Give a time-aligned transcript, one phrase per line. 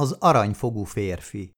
[0.00, 1.50] Az aranyfogú férfi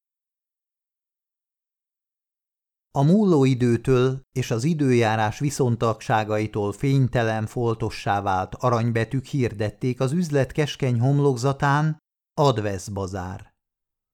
[2.91, 11.00] A múló időtől és az időjárás viszontagságaitól fénytelen foltossá vált aranybetűk hirdették az üzlet keskeny
[11.00, 11.98] homlokzatán
[12.34, 13.52] Advesz bazár.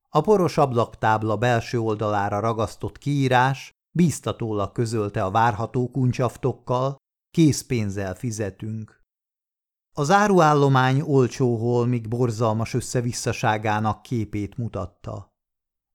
[0.08, 6.96] A poros ablaktábla belső oldalára ragasztott kiírás bíztatólag közölte a várható kuncsaftokkal,
[7.30, 9.02] készpénzzel fizetünk.
[9.96, 15.28] Az áruállomány olcsó holmik borzalmas összevisszaságának képét mutatta.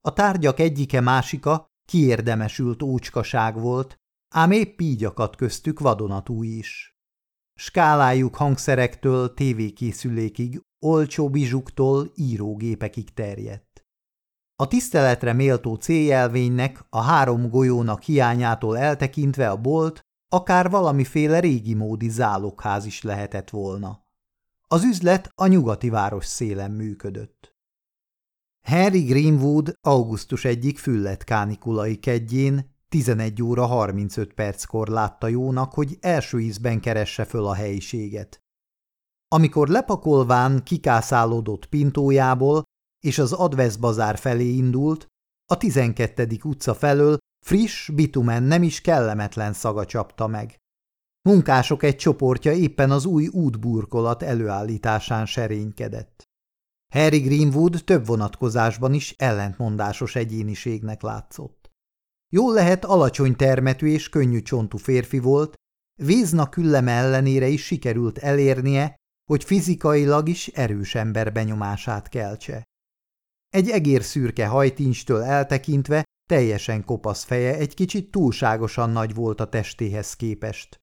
[0.01, 3.95] A tárgyak egyike másika kiérdemesült ócskaság volt,
[4.35, 6.97] ám épp így akadt köztük vadonatúj is.
[7.59, 13.73] Skálájuk hangszerektől tévékészülékig, olcsó bizsuktól írógépekig terjedt.
[14.55, 20.01] A tiszteletre méltó céljelvénynek, a három golyónak hiányától eltekintve a bolt
[20.33, 24.05] akár valamiféle régi módi zálogház is lehetett volna.
[24.67, 27.55] Az üzlet a nyugati város szélen működött.
[28.61, 36.39] Harry Greenwood augusztus egyik füllet kánikulai kedjén 11 óra 35 perckor látta jónak, hogy első
[36.39, 38.41] ízben keresse föl a helyiséget.
[39.27, 42.63] Amikor lepakolván kikászálódott pintójából,
[42.99, 45.07] és az Advesz bazár felé indult,
[45.45, 46.39] a 12.
[46.43, 50.57] utca felől friss, bitumen nem is kellemetlen szaga csapta meg.
[51.29, 56.23] Munkások egy csoportja éppen az új útburkolat előállításán serénykedett.
[56.93, 61.71] Harry Greenwood több vonatkozásban is ellentmondásos egyéniségnek látszott.
[62.33, 65.55] Jól lehet alacsony termetű és könnyű csontú férfi volt,
[66.01, 72.63] Vízna külleme ellenére is sikerült elérnie, hogy fizikailag is erős ember benyomását keltse.
[73.49, 76.03] Egy egér szürke hajtincstől eltekintve
[76.33, 80.81] teljesen kopasz feje egy kicsit túlságosan nagy volt a testéhez képest.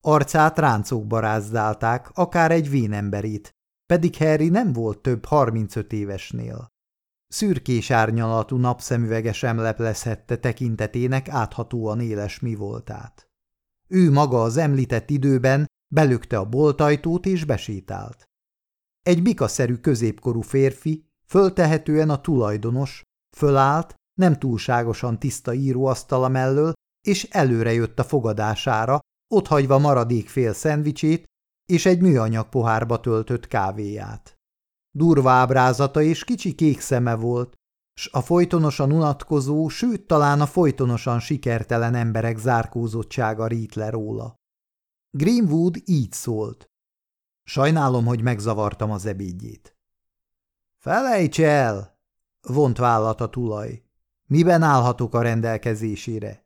[0.00, 3.50] Arcát ráncok barázdálták, akár egy vénemberét,
[3.86, 6.68] pedig Harry nem volt több 35 évesnél.
[7.28, 13.30] Szürkés árnyalatú napszemüvege sem leplezhette tekintetének áthatóan éles mi voltát.
[13.88, 18.28] Ő maga az említett időben belökte a boltajtót és besétált.
[19.02, 23.02] Egy bikaszerű középkorú férfi, föltehetően a tulajdonos,
[23.36, 26.72] fölállt, nem túlságosan tiszta íróasztala mellől,
[27.06, 28.98] és előre jött a fogadására,
[29.34, 31.24] otthagyva maradék fél szendvicsét
[31.66, 34.38] és egy műanyag pohárba töltött kávéját.
[34.96, 37.54] Durva ábrázata és kicsi kék szeme volt,
[37.94, 44.34] s a folytonosan unatkozó, sőt talán a folytonosan sikertelen emberek zárkózottsága rít le róla.
[45.10, 46.70] Greenwood így szólt.
[47.42, 49.76] Sajnálom, hogy megzavartam az ebédjét.
[50.78, 51.98] Felejts el!
[52.40, 53.82] vont vállat a tulaj.
[54.30, 56.44] Miben állhatok a rendelkezésére?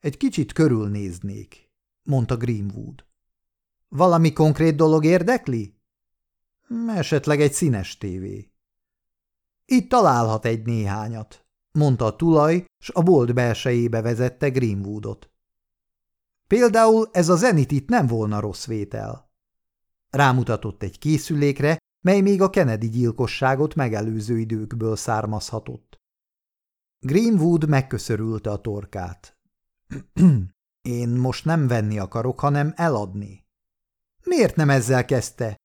[0.00, 1.70] Egy kicsit körülnéznék,
[2.02, 3.04] mondta Greenwood.
[3.88, 5.78] Valami konkrét dolog érdekli?
[6.88, 8.50] Esetleg egy színes tévé.
[9.64, 15.30] Itt találhat egy néhányat, mondta a tulaj, s a bolt belsejébe vezette Greenwoodot.
[16.46, 19.30] Például ez a zenit itt nem volna rossz vétel.
[20.10, 26.02] Rámutatott egy készülékre, mely még a Kennedy gyilkosságot megelőző időkből származhatott.
[27.06, 29.36] Greenwood megköszörülte a torkát.
[30.82, 33.44] Én most nem venni akarok, hanem eladni.
[34.22, 35.56] Miért nem ezzel kezdte?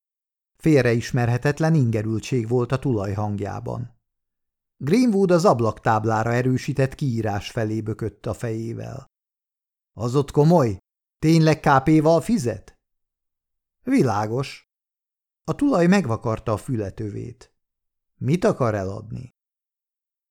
[0.57, 3.97] Félreismerhetetlen ingerültség volt a tulaj hangjában.
[4.77, 9.05] Greenwood az ablaktáblára erősített kiírás felé bökött a fejével.
[9.93, 10.77] Az ott komoly?
[11.19, 12.77] Tényleg kápéval fizet?
[13.83, 14.69] Világos.
[15.43, 17.53] A tulaj megvakarta a fületövét.
[18.15, 19.37] Mit akar eladni?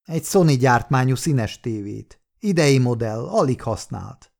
[0.08, 2.20] Egy Sony gyártmányú színes tévét.
[2.38, 4.32] Idei modell, alig használt.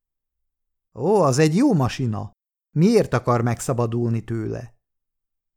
[0.95, 2.33] Ó, az egy jó masina.
[2.71, 4.75] Miért akar megszabadulni tőle?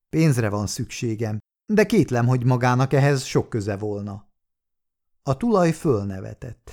[0.10, 4.28] Pénzre van szükségem, de kétlem, hogy magának ehhez sok köze volna.
[5.24, 6.72] A tulaj fölnevetett.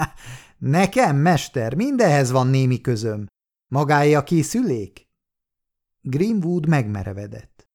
[0.58, 3.26] Nekem, mester, mindehez van némi közöm.
[3.68, 5.08] Magáé a készülék?
[6.00, 7.68] Greenwood megmerevedett.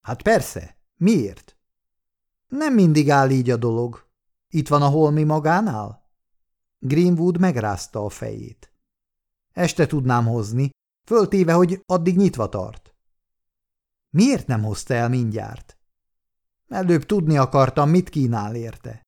[0.00, 1.56] Hát persze, miért?
[2.48, 4.04] Nem mindig áll így a dolog.
[4.54, 6.02] Itt van a holmi magánál?
[6.78, 8.72] Greenwood megrázta a fejét.
[9.52, 10.70] Este tudnám hozni,
[11.06, 12.94] föltéve, hogy addig nyitva tart.
[14.10, 15.78] Miért nem hozta el mindjárt?
[16.68, 19.02] Előbb tudni akartam, mit kínál érte.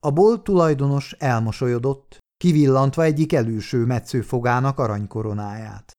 [0.00, 5.92] A bolt tulajdonos elmosolyodott, kivillantva egyik előső metszőfogának aranykoronáját.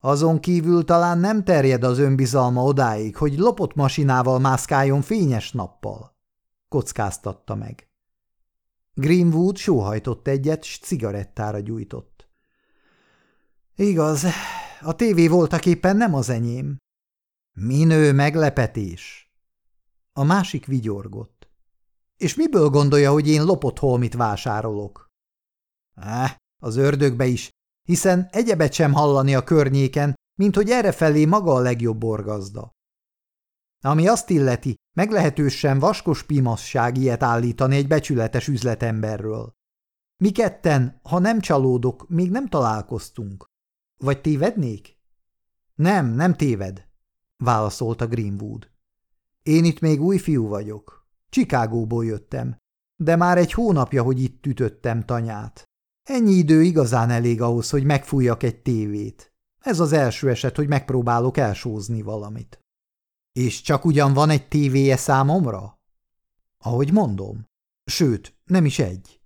[0.00, 6.13] Azon kívül talán nem terjed az önbizalma odáig, hogy lopott masinával mászkáljon fényes nappal,
[6.68, 7.88] kockáztatta meg.
[8.94, 12.28] Greenwood sóhajtott egyet, s cigarettára gyújtott.
[13.76, 14.24] Igaz,
[14.80, 16.76] a tévé voltak éppen nem az enyém.
[17.52, 19.32] Minő meglepetés.
[20.12, 21.48] A másik vigyorgott.
[22.16, 25.06] És miből gondolja, hogy én lopott holmit vásárolok?
[25.94, 27.50] Eh, az ördögbe is,
[27.88, 32.70] hiszen egyebet sem hallani a környéken, mint hogy errefelé maga a legjobb borgazda.
[33.80, 39.52] Ami azt illeti, meglehetősen vaskos pimasság ilyet állítani egy becsületes üzletemberről.
[40.16, 43.44] Mi ketten, ha nem csalódok, még nem találkoztunk.
[43.96, 44.98] Vagy tévednék?
[45.74, 46.86] Nem, nem téved,
[47.36, 48.70] válaszolta Greenwood.
[49.42, 51.06] Én itt még új fiú vagyok.
[51.28, 52.56] Csikágóból jöttem,
[52.96, 55.62] de már egy hónapja, hogy itt ütöttem tanyát.
[56.02, 59.32] Ennyi idő igazán elég ahhoz, hogy megfújjak egy tévét.
[59.60, 62.63] Ez az első eset, hogy megpróbálok elsózni valamit.
[63.38, 65.78] És csak ugyan van egy tévéje számomra?
[66.58, 67.46] Ahogy mondom.
[67.84, 69.20] Sőt, nem is egy.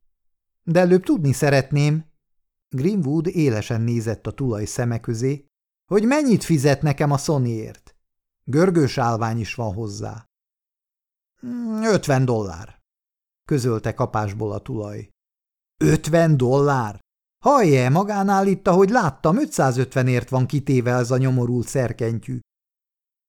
[0.62, 2.04] De előbb tudni szeretném,
[2.68, 5.44] Greenwood élesen nézett a tulaj szeme közé,
[5.86, 7.96] hogy mennyit fizet nekem a Sonyért.
[8.44, 10.24] Görgős állvány is van hozzá.
[11.40, 12.80] Hmm, ötven dollár,
[13.44, 15.08] közölte kapásból a tulaj.
[15.76, 17.00] Ötven dollár?
[17.44, 22.38] Hajje, magán állítta, hogy láttam, 550ért van kitéve ez a nyomorult szerkentyű.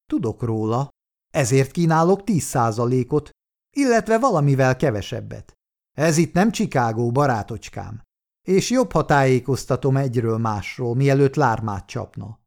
[0.10, 0.90] Tudok róla,
[1.32, 3.30] ezért kínálok tíz százalékot,
[3.76, 5.54] illetve valamivel kevesebbet.
[5.98, 8.02] Ez itt nem Chicago, barátocskám,
[8.48, 12.40] és jobb, ha tájékoztatom egyről másról, mielőtt lármát csapna.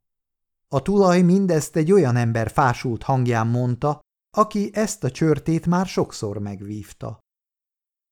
[0.69, 4.01] A tulaj mindezt egy olyan ember fásult hangján mondta,
[4.37, 7.19] aki ezt a csörtét már sokszor megvívta.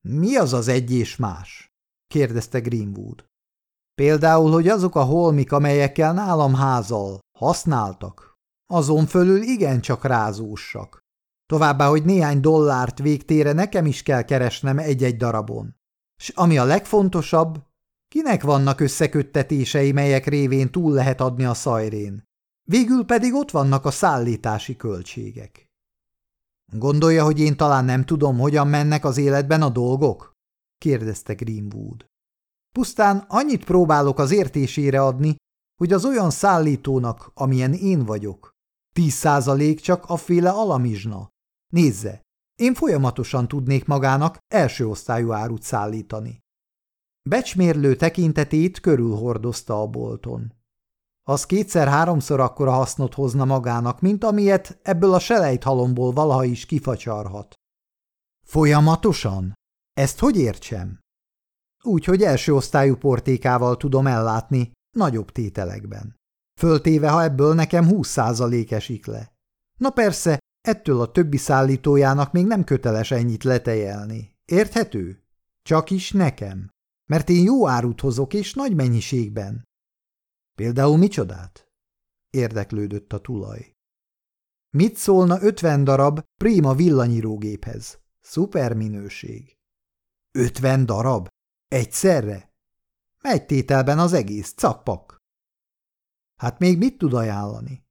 [0.08, 1.72] Mi az az egy és más?
[2.06, 3.24] kérdezte Greenwood.
[3.94, 8.29] Például, hogy azok a holmik, amelyekkel nálam házal, használtak,
[8.70, 10.98] azon fölül igencsak rázósak.
[11.46, 15.76] Továbbá, hogy néhány dollárt végtére nekem is kell keresnem egy-egy darabon.
[16.16, 17.62] S ami a legfontosabb,
[18.08, 22.28] kinek vannak összeköttetései, melyek révén túl lehet adni a szajrén.
[22.68, 25.70] Végül pedig ott vannak a szállítási költségek.
[26.72, 30.32] Gondolja, hogy én talán nem tudom, hogyan mennek az életben a dolgok?
[30.78, 32.04] kérdezte Greenwood.
[32.72, 35.36] Pusztán annyit próbálok az értésére adni,
[35.76, 38.50] hogy az olyan szállítónak, amilyen én vagyok,
[38.92, 41.28] tíz százalék csak a féle alamizsna.
[41.72, 42.22] Nézze,
[42.54, 46.38] én folyamatosan tudnék magának első osztályú árut szállítani.
[47.28, 50.52] Becsmérlő tekintetét körülhordozta a bolton.
[51.22, 57.54] Az kétszer-háromszor akkora hasznot hozna magának, mint amilyet ebből a selejthalomból valaha is kifacsarhat.
[58.46, 59.52] Folyamatosan?
[59.92, 60.98] Ezt hogy értsem?
[61.82, 66.19] Úgy, hogy első osztályú portékával tudom ellátni, nagyobb tételekben.
[66.60, 69.32] Föltéve, ha ebből nekem húsz százalék esik le.
[69.76, 74.36] Na persze, ettől a többi szállítójának még nem köteles ennyit letejelni.
[74.44, 75.22] Érthető?
[75.62, 76.68] Csak is nekem.
[77.06, 79.68] Mert én jó árut hozok, és nagy mennyiségben.
[80.54, 81.68] Például micsodát?
[82.30, 83.72] Érdeklődött a tulaj.
[84.70, 87.98] Mit szólna ötven darab Prima villanyírógéphez?
[88.20, 89.56] Szuper minőség.
[90.30, 91.28] Ötven darab?
[91.68, 92.52] Egyszerre?
[93.20, 95.19] Egy tételben az egész, cakpak.
[96.40, 97.86] Hát még mit tud ajánlani?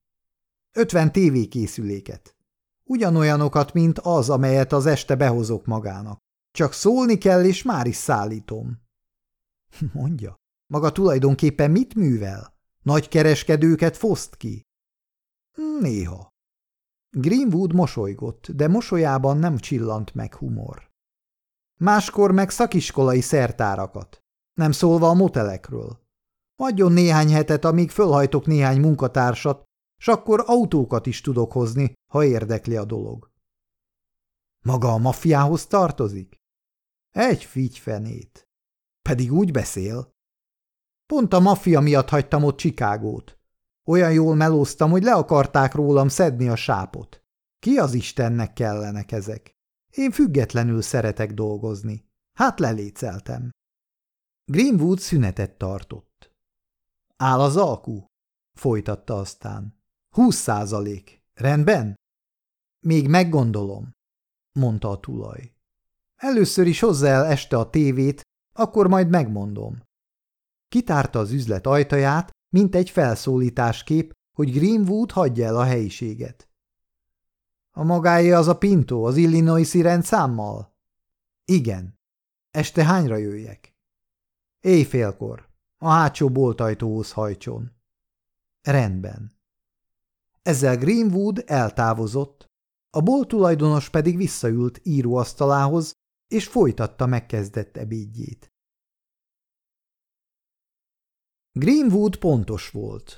[0.72, 2.36] Ötven tévékészüléket.
[2.84, 6.18] Ugyanolyanokat, mint az, amelyet az este behozok magának.
[6.50, 8.82] Csak szólni kell, és már is szállítom.
[9.92, 10.36] Mondja,
[10.66, 12.54] maga tulajdonképpen mit művel?
[12.82, 14.62] Nagy kereskedőket foszt ki?
[15.80, 16.28] Néha.
[17.10, 20.90] Greenwood mosolygott, de mosolyában nem csillant meg humor.
[21.80, 24.20] Máskor meg szakiskolai szertárakat,
[24.54, 25.99] nem szólva a motelekről.
[26.62, 29.64] Adjon néhány hetet, amíg fölhajtok néhány munkatársat,
[29.96, 33.30] s akkor autókat is tudok hozni, ha érdekli a dolog.
[34.64, 36.36] Maga a maffiához tartozik?
[37.10, 38.48] Egy figyfenét.
[39.08, 40.10] Pedig úgy beszél.
[41.06, 43.38] Pont a maffia miatt hagytam ott Csikágót.
[43.86, 47.22] Olyan jól melóztam, hogy le akarták rólam szedni a sápot.
[47.58, 49.50] Ki az Istennek kellenek ezek?
[49.90, 52.08] Én függetlenül szeretek dolgozni.
[52.32, 53.50] Hát leléceltem.
[54.44, 56.09] Greenwood szünetet tartott.
[57.22, 58.06] Áll az alkú?
[58.52, 59.82] Folytatta aztán.
[60.14, 61.22] Húsz százalék.
[61.34, 61.94] Rendben?
[62.86, 63.90] Még meggondolom,
[64.52, 65.54] mondta a tulaj.
[66.16, 68.22] Először is hozzá el este a tévét,
[68.52, 69.82] akkor majd megmondom.
[70.68, 76.48] Kitárta az üzlet ajtaját, mint egy felszólításkép, hogy Greenwood hagyja el a helyiséget.
[77.70, 80.76] A magáé az a Pinto, az Illinois-i rendszámmal?
[81.44, 81.98] Igen.
[82.50, 83.74] Este hányra jöjjek?
[84.60, 85.49] Éjfélkor.
[85.82, 87.72] A hátsó boltajtóhoz hajtson.
[88.62, 89.38] Rendben.
[90.42, 92.46] Ezzel Greenwood eltávozott,
[92.90, 95.92] a bolt tulajdonos pedig visszaült íróasztalához,
[96.28, 98.48] és folytatta megkezdett ebédjét.
[101.52, 103.16] Greenwood pontos volt.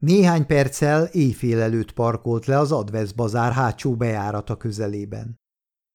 [0.00, 5.36] Néhány perccel éjfél előtt parkolt le az Advesz bazár hátsó bejárata közelében.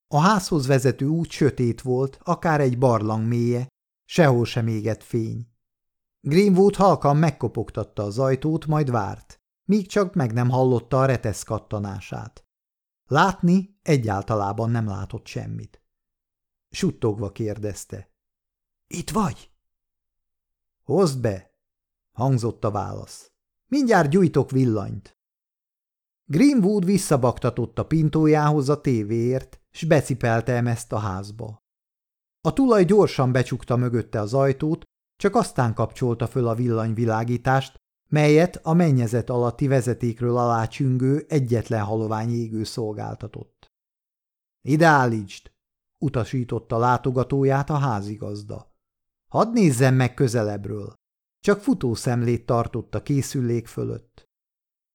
[0.08, 3.68] A házhoz vezető út sötét volt, akár egy barlang mélye,
[4.06, 5.48] sehol sem égett fény.
[6.22, 12.46] Greenwood halkan megkopogtatta az ajtót, majd várt, míg csak meg nem hallotta a retesz kattanását.
[13.06, 15.84] Látni egyáltalában nem látott semmit.
[16.70, 18.12] Suttogva kérdezte.–
[18.88, 19.52] Itt vagy?–
[20.84, 21.54] Hozd be!–
[22.20, 23.32] hangzott a válasz.–
[23.74, 25.18] Mindjárt gyújtok villanyt.
[26.26, 31.64] Greenwood visszabaktatott a pintójához a tévéért, s becipelte ezt a házba.
[32.42, 34.84] A tulaj gyorsan becsukta mögötte az ajtót,
[35.20, 37.76] csak aztán kapcsolta föl a villanyvilágítást,
[38.10, 43.68] melyet a mennyezet alatti vezetékről alá csüngő egyetlen halovány égő szolgáltatott.–
[44.74, 45.52] Ide állítsd!–
[46.06, 48.76] utasította látogatóját a házigazda.–
[49.34, 50.94] Hadd nézzem meg közelebbről!
[51.40, 54.30] Csak futószemlét tartott a készülék fölött.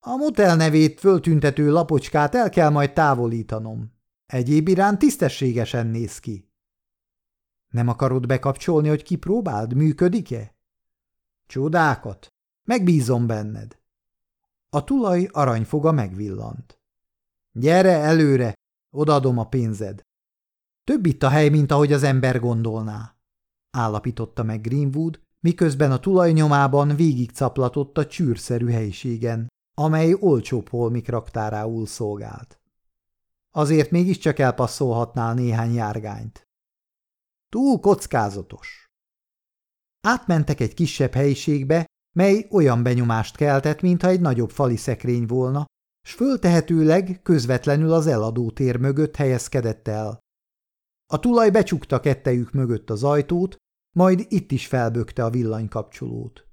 [0.06, 3.92] A motel nevét föltüntető lapocskát el kell majd távolítanom.
[4.26, 6.53] Egyéb iránt tisztességesen néz ki.
[7.74, 10.54] Nem akarod bekapcsolni, hogy kipróbáld, működik-e?
[11.46, 12.26] Csodákat!
[12.64, 13.78] Megbízom benned.
[14.70, 16.80] A tulaj aranyfoga megvillant.
[17.52, 18.54] Gyere előre,
[18.90, 20.00] odaadom a pénzed.
[20.84, 23.16] Több itt a hely, mint ahogy az ember gondolná,
[23.70, 31.08] állapította meg Greenwood, miközben a tulaj nyomában végig caplatott a csűrszerű helyiségen, amely olcsóbb holmik
[31.08, 32.60] raktárául szolgált.
[33.50, 36.48] Azért mégiscsak elpasszolhatnál néhány járgányt.
[37.54, 38.90] Túl kockázatos.
[40.00, 45.64] Átmentek egy kisebb helyiségbe, mely olyan benyomást keltett, mintha egy nagyobb fali szekrény volna,
[46.06, 50.18] s föltehetőleg közvetlenül az eladó tér mögött helyezkedett el.
[51.12, 53.56] A tulaj becsukta kettejük mögött az ajtót,
[53.96, 56.46] majd itt is felbökte a villanykapcsolót.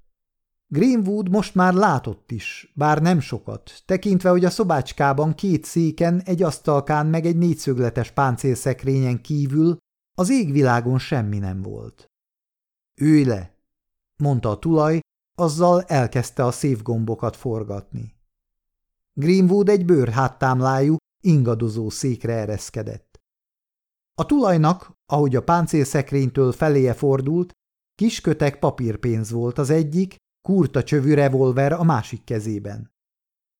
[0.66, 6.42] Greenwood most már látott is, bár nem sokat, tekintve, hogy a szobácskában két széken, egy
[6.42, 9.76] asztalkán meg egy négyszögletes páncélszekrényen kívül
[10.14, 12.10] az égvilágon semmi nem volt.
[13.00, 13.56] Ülj le,
[14.16, 15.00] mondta a tulaj,
[15.34, 18.14] azzal elkezdte a szévgombokat forgatni.
[19.12, 23.20] Greenwood egy bőrháttámlájú, ingadozó székre ereszkedett.
[24.14, 27.52] A tulajnak, ahogy a páncélszekrénytől feléje fordult,
[27.94, 32.92] kis kötek papírpénz volt az egyik, kurta csövű revolver a másik kezében.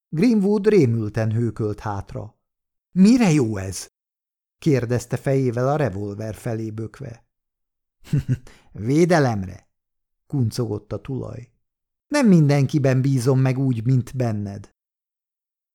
[0.08, 2.36] Greenwood rémülten hőkölt hátra.–
[2.92, 3.86] Mire jó ez?–
[4.62, 7.24] kérdezte fejével a revolver felé bökve.–
[8.72, 9.68] Védelemre–
[10.26, 11.52] kuncogott a tulaj.–
[12.14, 14.70] Nem mindenkiben bízom meg úgy, mint benned.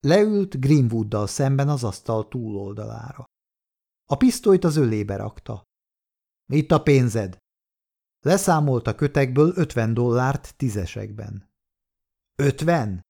[0.00, 3.24] Leült Greenwooddal szemben az asztal túloldalára.
[4.04, 5.62] A pisztolyt az ölébe rakta.–
[6.60, 7.38] Itt a pénzed!
[8.20, 11.50] Leszámolt a kötekből ötven dollárt tízesekben.
[12.36, 13.06] Ötven?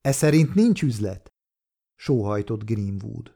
[0.00, 1.32] E szerint nincs üzlet?
[1.94, 3.33] Sóhajtott Greenwood.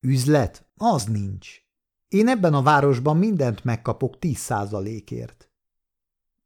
[0.00, 0.66] Üzlet?
[0.76, 1.60] Az nincs.
[2.08, 5.48] Én ebben a városban mindent megkapok tíz százalékért.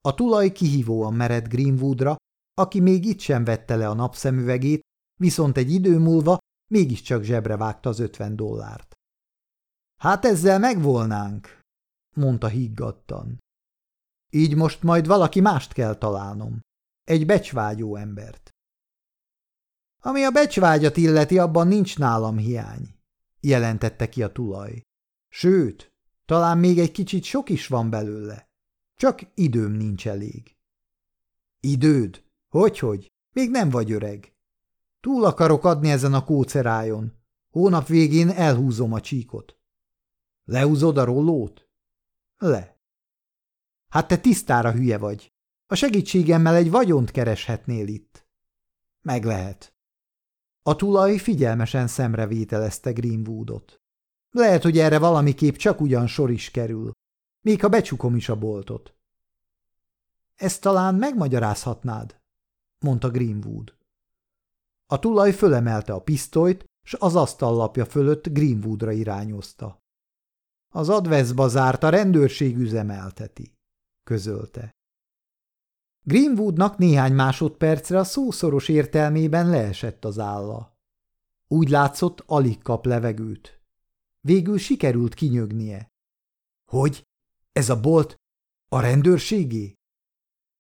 [0.00, 2.16] A tulaj kihívóan mered Greenwoodra,
[2.54, 4.80] aki még itt sem vette le a napszemüvegét,
[5.21, 6.38] viszont egy idő múlva
[6.71, 8.92] mégiscsak zsebre vágta az ötven dollárt.
[10.00, 11.61] Hát ezzel megvolnánk,
[12.16, 13.38] mondta higgadtan.
[14.30, 16.61] Így most majd valaki mást kell találnom.
[17.02, 18.50] Egy becsvágyó embert.
[20.02, 22.91] Ami a becsvágyat illeti, abban nincs nálam hiány,
[23.42, 24.82] jelentette ki a tulaj.
[25.28, 25.92] Sőt,
[26.25, 28.50] talán még egy kicsit sok is van belőle.
[28.96, 30.56] Csak időm nincs elég.
[31.61, 32.25] Időd?
[32.49, 33.12] Hogyhogy?
[33.32, 34.34] Még nem vagy öreg.
[35.00, 37.12] Túl akarok adni ezen a kócerájon.
[37.50, 39.56] Hónap végén elhúzom a csíkot.
[40.44, 41.68] Lehúzod a rollót?
[42.37, 42.80] Le.
[43.88, 45.32] Hát te tisztára hülye vagy.
[45.66, 48.26] A segítségemmel egy vagyont kereshetnél itt.
[49.00, 49.71] Meg lehet.
[50.62, 53.81] A tulaj figyelmesen szemrevételezte Greenwoodot.
[54.31, 56.90] Lehet, hogy erre valamiképp csak ugyan sor is kerül,
[57.40, 58.95] még ha becsukom is a boltot.
[60.35, 62.21] Ezt talán megmagyarázhatnád,
[62.78, 63.75] mondta Greenwood.
[64.87, 69.78] A tulaj fölemelte a pisztolyt, s az asztallapja fölött Greenwoodra irányozta.
[70.69, 73.52] Az adveszba zárt a rendőrség üzemelteti
[74.04, 74.71] közölte.
[76.02, 80.76] Greenwoodnak néhány másodpercre a szószoros értelmében leesett az álla.
[81.49, 83.61] Úgy látszott, alig kap levegőt.
[84.21, 85.88] Végül sikerült kinyögnie.
[86.71, 87.02] Hogy?
[87.52, 88.16] Ez a bolt
[88.68, 89.75] a rendőrségé?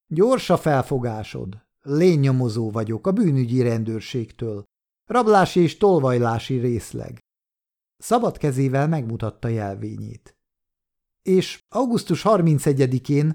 [0.06, 1.62] Gyors a felfogásod.
[1.80, 4.64] Lényomozó vagyok a bűnügyi rendőrségtől.
[5.04, 7.18] Rablási és tolvajlási részleg.
[7.96, 10.36] Szabad kezével megmutatta jelvényét
[11.22, 13.34] és augusztus 31-én,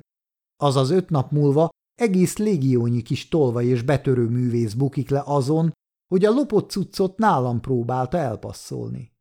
[0.57, 1.69] azaz öt nap múlva
[2.01, 5.71] egész légiónyi kis tolva és betörő művész bukik le azon,
[6.07, 9.11] hogy a lopott cuccot nálam próbálta elpasszolni.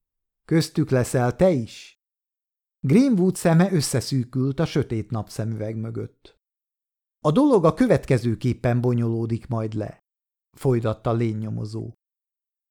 [0.45, 2.01] Köztük leszel te is?
[2.81, 6.39] Greenwood szeme összeszűkült a sötét napszemüveg mögött.
[7.25, 10.05] A dolog a következőképpen bonyolódik majd le,
[10.57, 11.93] folytatta lényomozó.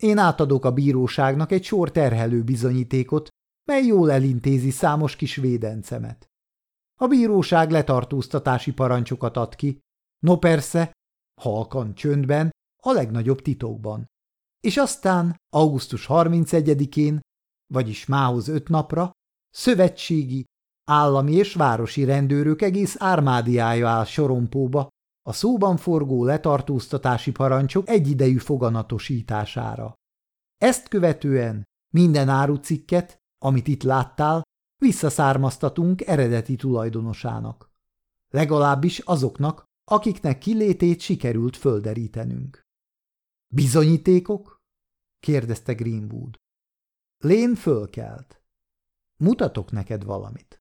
[0.04, 3.28] Én átadok a bíróságnak egy sor terhelő bizonyítékot,
[3.68, 6.30] mely jól elintézi számos kis védencemet.
[7.00, 9.80] A bíróság letartóztatási parancsokat ad ki,
[10.26, 10.92] no persze,
[11.42, 12.50] halkan csöndben,
[12.84, 14.06] a legnagyobb titokban.
[14.60, 17.20] És aztán augusztus 31-én,
[17.74, 19.12] vagyis mához öt napra,
[19.50, 20.46] szövetségi,
[20.86, 24.88] állami és városi rendőrök egész ármádiája áll sorompóba
[25.28, 29.94] a szóban forgó letartóztatási parancsok egyidejű foganatosítására.
[30.58, 31.64] Ezt követően
[31.94, 34.44] minden árucikket, amit itt láttál,
[34.82, 37.70] visszaszármaztatunk eredeti tulajdonosának.
[38.30, 42.62] Legalábbis azoknak, akiknek kilétét sikerült földerítenünk.
[43.54, 44.62] Bizonyítékok?
[45.20, 46.36] kérdezte Greenwood.
[47.18, 48.44] Lén fölkelt.
[49.18, 50.60] Mutatok neked valamit.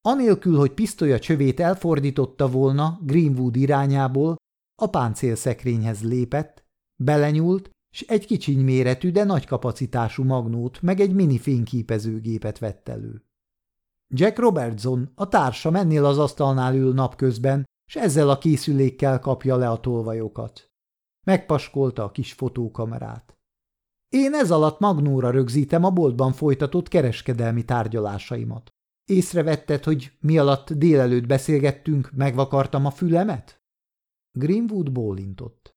[0.00, 4.36] Anélkül, hogy pisztolya csövét elfordította volna Greenwood irányából,
[4.82, 6.64] a páncélszekrényhez lépett,
[7.02, 13.24] belenyúlt, s egy kicsiny méretű, de nagy kapacitású magnót meg egy mini fényképezőgépet vett elő.
[14.08, 19.70] Jack Robertson, a társa mennél az asztalnál ül napközben, s ezzel a készülékkel kapja le
[19.70, 20.70] a tolvajokat.
[21.22, 23.38] Megpaskolta a kis fotókamerát.
[24.08, 28.70] Én ez alatt magnóra rögzítem a boltban folytatott kereskedelmi tárgyalásaimat.
[29.04, 33.62] Észrevetted, hogy mi alatt délelőtt beszélgettünk, megvakartam a fülemet?
[34.32, 35.76] Greenwood bólintott.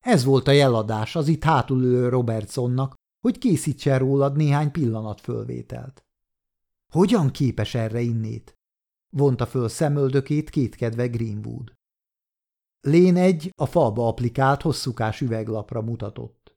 [0.00, 6.04] Ez volt a jeladás az itt hátulülő Robertsonnak, hogy készítsen rólad néhány pillanat fölvételt.
[6.92, 8.59] Hogyan képes erre innét?
[9.10, 11.72] Vonta föl szemöldökét kétkedve Greenwood.
[12.80, 16.56] Lén egy a falba applikált hosszúkás üveglapra mutatott.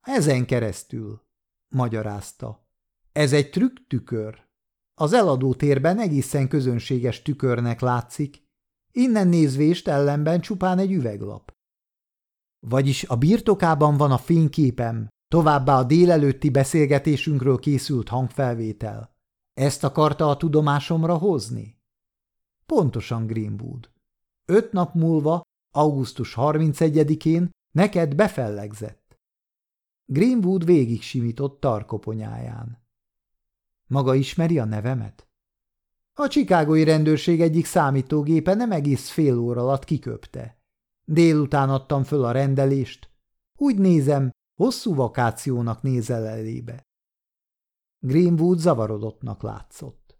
[0.00, 1.22] Ezen keresztül,
[1.68, 2.66] magyarázta.
[3.12, 4.46] Ez egy trükktükör.
[4.94, 8.42] Az eladó térben egészen közönséges tükörnek látszik,
[8.92, 11.52] innen nézvést ellenben csupán egy üveglap.
[12.66, 19.17] Vagyis a birtokában van a fényképem, továbbá a délelőtti beszélgetésünkről készült hangfelvétel.
[19.58, 21.78] Ezt akarta a tudomásomra hozni?
[22.66, 23.90] Pontosan Greenwood.
[24.44, 25.42] Öt nap múlva,
[25.74, 29.18] augusztus 31-én neked befellegzett.
[30.04, 32.86] Greenwood végig simított tarkoponyáján.
[33.86, 35.28] Maga ismeri a nevemet?
[36.12, 40.58] A csikágoi rendőrség egyik számítógépe nem egész fél óra alatt kiköpte.
[41.04, 43.10] Délután adtam föl a rendelést.
[43.56, 46.87] Úgy nézem, hosszú vakációnak nézel elébe.
[48.06, 50.18] Greenwood zavarodottnak látszott.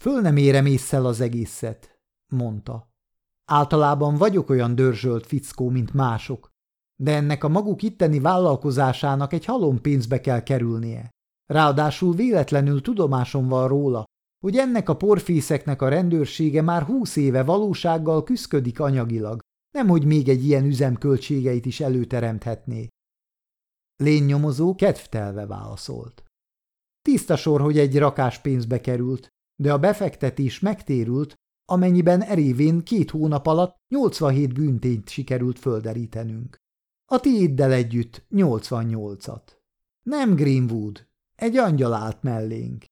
[0.00, 1.98] Föl nem érem észszel az egészet,
[2.32, 2.90] mondta.
[3.44, 6.50] Általában vagyok olyan dörzsölt fickó, mint mások,
[7.00, 11.10] de ennek a maguk itteni vállalkozásának egy halom pénzbe kell kerülnie.
[11.46, 14.04] Ráadásul véletlenül tudomásom van róla,
[14.38, 20.44] hogy ennek a porfészeknek a rendőrsége már húsz éve valósággal küszködik anyagilag, nemhogy még egy
[20.44, 22.88] ilyen üzem költségeit is előteremthetné.
[23.96, 26.27] Lénynyomozó kedvtelve válaszolt.
[27.08, 33.46] Tiszta sor, hogy egy rakás pénzbe került, de a befektetés megtérült, amennyiben erévén két hónap
[33.46, 36.56] alatt 87 bűntényt sikerült földerítenünk.
[37.10, 39.42] A tiéddel együtt 88-at.
[40.02, 42.84] Nem Greenwood, egy angyal állt mellénk.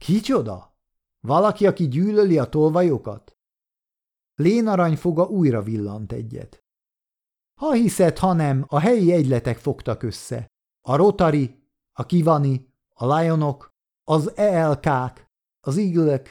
[0.00, 0.78] Kicsoda?
[1.20, 3.36] Valaki, aki gyűlöli a tolvajokat?
[4.34, 6.64] Lén aranyfoga újra villant egyet.
[7.60, 10.46] Ha hiszed, ha nem, a helyi egyletek fogtak össze.
[10.80, 13.72] A Rotary, a Kivani, a Lionok,
[14.04, 15.26] az ELK-k,
[15.60, 16.22] az eagle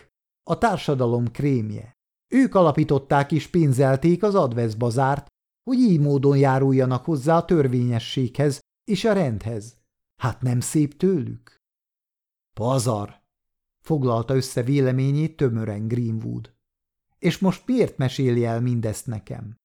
[0.43, 1.97] a társadalom krémje.
[2.28, 5.28] Ők alapították és pénzelték az Advesz bazárt,
[5.63, 9.78] hogy így módon járuljanak hozzá a törvényességhez és a rendhez.
[10.21, 11.62] Hát nem szép tőlük?
[12.54, 13.21] Pazar!
[13.80, 16.54] Foglalta össze véleményét tömören Greenwood.
[17.19, 19.58] És most miért meséli el mindezt nekem?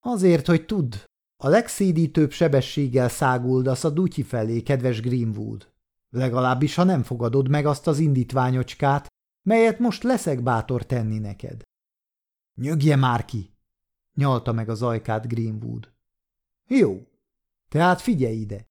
[0.00, 0.94] Azért, hogy tudd,
[1.36, 5.71] a legszédítőbb sebességgel száguldasz a dutyi felé, kedves Greenwood.
[6.12, 9.06] Legalábbis, ha nem fogadod meg azt az indítványocskát,
[9.42, 11.62] melyet most leszek bátor tenni neked.
[12.54, 13.50] Nyögje már ki!
[14.14, 15.92] Nyalta meg az ajkát Greenwood.
[16.66, 17.06] Jó,
[17.68, 18.66] tehát figyelj ide.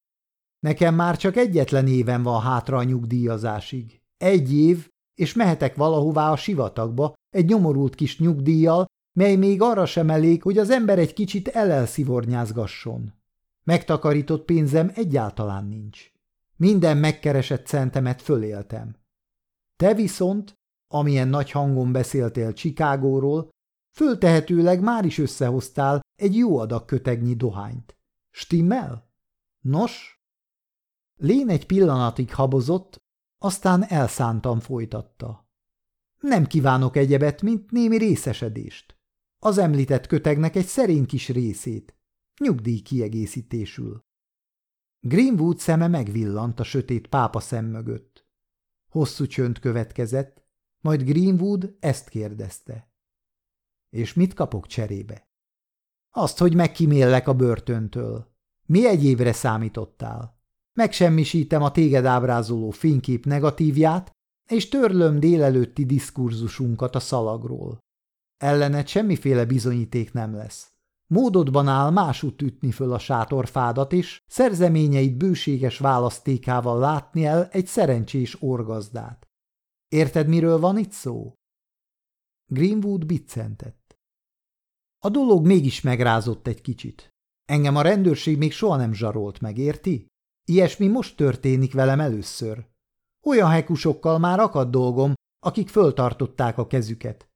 [0.60, 4.01] Nekem már csak egyetlen éven van hátra a nyugdíjazásig.
[4.17, 10.10] Egy év, és mehetek valahová a sivatagba egy nyomorult kis nyugdíjjal, mely még arra sem
[10.10, 13.13] elég, hogy az ember egy kicsit elelszivornyázgasson.
[13.63, 16.11] Megtakarított pénzem egyáltalán nincs.
[16.62, 18.95] Minden megkeresett centemet föléltem.
[19.76, 20.54] Te viszont,
[20.93, 23.50] amilyen nagy hangon beszéltél Csikágóról,
[23.95, 27.97] Föltehetőleg már is összehoztál egy jó adag kötegnyi dohányt.
[28.30, 29.12] Stimmel?
[29.60, 30.21] Nos?
[31.19, 32.97] Lén egy pillanatig habozott,
[33.38, 35.50] aztán elszántan folytatta.
[36.19, 38.95] Nem kívánok egyebet, mint némi részesedést.
[39.39, 41.95] Az említett kötegnek egy szerény kis részét.
[42.39, 44.02] Nyugdíj kiegészítésül.
[45.03, 48.27] Greenwood szeme megvillant a sötét pápa szem mögött.
[48.89, 50.43] Hosszú csönd következett,
[50.79, 52.91] majd Greenwood ezt kérdezte.
[53.89, 55.29] És mit kapok cserébe?
[56.09, 58.35] Azt, hogy megkíméllek a börtöntől.
[58.65, 60.39] Mi egyébre számítottál?
[60.73, 64.11] Megsemmisítem a téged ábrázoló fénykép negatívját,
[64.49, 67.79] és törlöm délelőtti diskurzusunkat a szalagról.
[68.37, 70.70] Ellened semmiféle bizonyíték nem lesz.
[71.12, 78.41] Módodban áll másút ütni föl a sátorfádat, és szerzeményeit bőséges választékával látni el egy szerencsés
[78.41, 79.28] orgazdát.
[79.88, 81.34] Érted, miről van itt szó?
[82.45, 83.95] Greenwood biccentett.
[85.04, 87.10] A dolog mégis megrázott egy kicsit.
[87.45, 90.06] Engem a rendőrség még soha nem zsarolt meg, érti?
[90.47, 92.67] Ilyesmi most történik velem először.
[93.26, 97.30] Olyan hekusokkal már akad dolgom, akik föltartották a kezüket.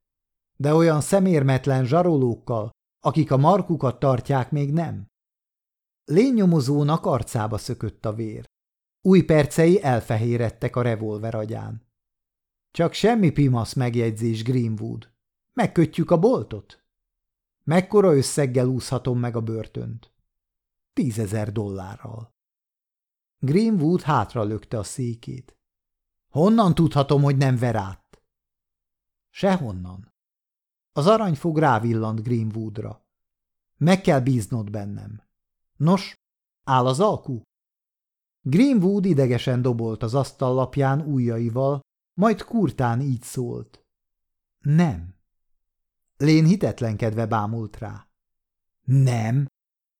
[0.56, 2.74] De olyan szemérmetlen zsarolókkal,
[3.06, 5.10] akik a markukat tartják, még nem.
[6.04, 8.48] Lényomozónak arcába szökött a vér.
[9.00, 11.86] Új percei elfehérettek a revolver agyán.
[12.70, 15.10] Csak semmi pimasz megjegyzés, Greenwood.
[15.52, 16.84] Megkötjük a boltot?
[17.64, 20.12] Mekkora összeggel úszhatom meg a börtönt?
[20.92, 22.34] Tízezer dollárral.
[23.38, 25.56] Greenwood hátra lökte a székét.
[26.28, 28.22] Honnan tudhatom, hogy nem ver át?
[29.30, 30.14] Sehonnan.
[30.96, 33.04] Az aranyfog rávillant Greenwoodra.
[33.76, 35.22] Meg kell bíznod bennem.
[35.76, 36.14] Nos,
[36.64, 37.42] áll az alkú?
[38.40, 41.80] Greenwood idegesen dobolt az asztallapján ujjaival,
[42.14, 43.84] majd kurtán így szólt.
[44.58, 45.14] Nem.
[46.16, 48.08] Lén hitetlenkedve bámult rá.
[48.84, 49.46] Nem?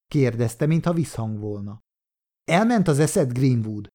[0.07, 1.79] kérdezte, mintha visszhang volna.
[2.45, 3.87] Elment az eszed, Greenwood.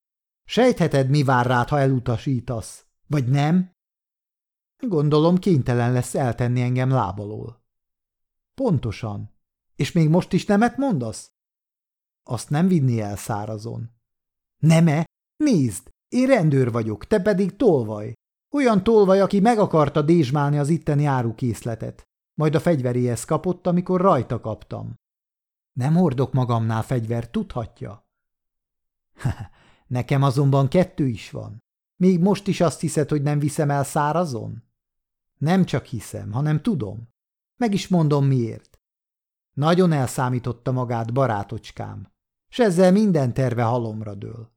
[0.45, 2.87] Sejtheted, mi vár rád, ha elutasítasz.
[3.07, 3.73] Vagy nem?
[4.89, 7.63] Gondolom kénytelen lesz eltenni engem lábalól.
[8.55, 9.31] Pontosan.
[9.77, 11.31] És még most is nemet mondasz?
[12.23, 13.91] Azt nem vinni el szárazon.
[14.59, 15.05] Neme?
[15.37, 18.13] Nézd, én rendőr vagyok, te pedig tolvaj.
[18.51, 22.03] Olyan tolvaj, aki meg akarta dézsmálni az itteni árukészletet.
[22.35, 24.95] Majd a fegyveréhez kapott, amikor rajta kaptam.
[25.73, 28.07] Nem hordok magamnál fegyvert, tudhatja.
[29.87, 31.59] Nekem azonban kettő is van.
[31.97, 34.71] Még most is azt hiszed, hogy nem viszem el szárazon?
[35.43, 37.09] Nem csak hiszem, hanem tudom.
[37.57, 38.81] Meg is mondom miért.
[39.53, 42.13] Nagyon elszámította magát barátocskám,
[42.49, 44.53] s ezzel minden terve halomra dől.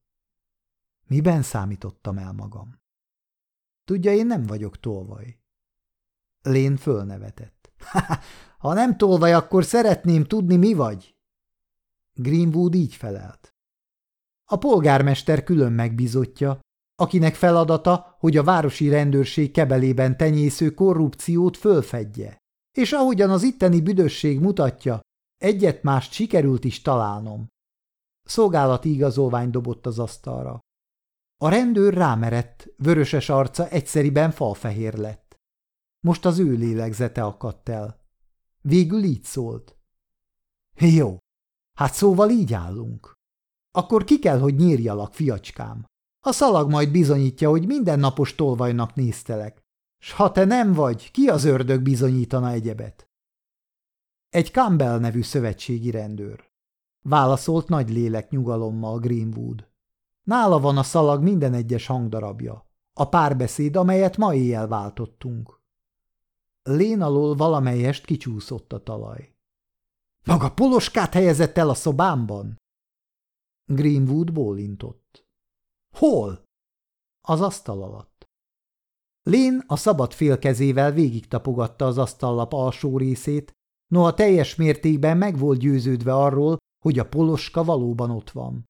[1.08, 2.82] Miben számítottam el magam?
[3.84, 5.40] Tudja, én nem vagyok tolvaj.
[6.42, 7.72] Lén fölnevetett.
[8.64, 11.16] ha nem tolvaj, akkor szeretném tudni, mi vagy.
[12.14, 13.56] Greenwood így felelt.
[14.44, 16.60] A polgármester külön megbizotja,
[16.96, 22.38] akinek feladata, hogy a városi rendőrség kebelében tenyésző korrupciót fölfedje.
[22.78, 25.00] És ahogyan az itteni büdösség mutatja,
[25.38, 27.48] egyet-mást sikerült is találnom.
[28.24, 30.60] Szolgálati igazolvány dobott az asztalra.
[31.38, 35.36] A rendőr rámerett, vöröses arca egyszeriben falfehér lett.
[36.00, 38.00] Most az ő lélegzete akadt el.
[38.62, 39.78] Végül így szólt.
[40.80, 41.18] Jó,
[41.78, 43.14] hát szóval így állunk.
[43.72, 45.86] Akkor ki kell, hogy nyírjalak, fiacskám.
[46.28, 49.64] A szalag majd bizonyítja, hogy mindennapos tolvajnak néztelek.
[49.98, 53.10] S ha te nem vagy, ki az ördög bizonyítana egyebet?
[54.30, 56.52] Egy Campbell nevű szövetségi rendőr.
[57.02, 59.70] Válaszolt nagy lélek nyugalommal Greenwood.
[60.24, 62.70] Nála van a szalag minden egyes hangdarabja.
[62.94, 65.62] A párbeszéd, amelyet ma éjjel váltottunk.
[66.64, 69.36] Lén alól valamelyest kicsúszott a talaj.
[70.24, 72.56] Maga poloskát helyezett el a szobámban?
[73.66, 75.25] Greenwood bólintott.
[75.96, 76.44] Hol?
[77.28, 78.26] Az asztal alatt.
[79.30, 83.52] Lén a szabad félkezével végig tapogatta az asztallap alsó részét,
[83.88, 88.66] noha teljes mértékben meg volt győződve arról, hogy a poloska valóban ott van.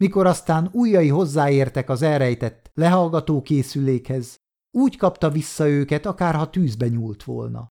[0.00, 4.36] Mikor aztán ujjai hozzáértek az elrejtett lehallgató készülékhez,
[4.76, 7.68] úgy kapta vissza őket, akárha tűzbe nyúlt volna.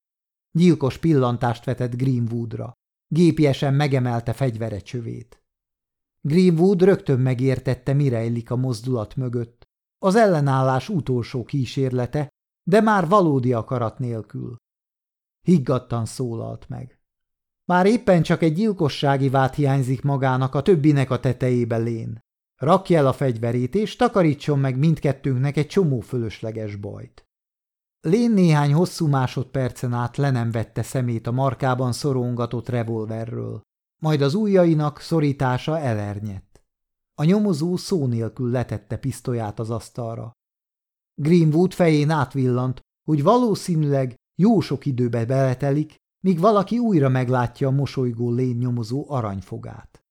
[0.58, 2.72] Gyilkos pillantást vetett Greenwoodra.
[3.14, 5.42] Gépiesen megemelte fegyvere csövét.
[6.28, 9.62] Greenwood rögtön megértette, mi rejlik a mozdulat mögött.
[9.98, 12.28] Az ellenállás utolsó kísérlete,
[12.62, 14.56] de már valódi akarat nélkül.
[15.40, 16.98] Higgadtan szólalt meg.
[17.64, 22.18] Már éppen csak egy gyilkossági vád hiányzik magának a többinek a tetejébe lén.
[22.56, 27.24] Rakja el a fegyverét, és takarítson meg mindkettőnknek egy csomó fölösleges bajt.
[28.00, 33.62] Lén néhány hosszú másodpercen át le nem vette szemét a markában szorongatott revolverről,
[33.98, 36.62] majd az ujjainak szorítása elernyett.
[37.14, 40.32] A nyomozó szó nélkül letette pisztolyát az asztalra.
[41.14, 48.30] Greenwood fején átvillant, hogy valószínűleg jó sok időbe beletelik, míg valaki újra meglátja a mosolygó
[48.30, 50.02] lény nyomozó aranyfogát.